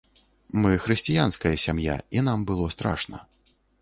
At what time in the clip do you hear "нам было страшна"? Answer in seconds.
2.29-3.23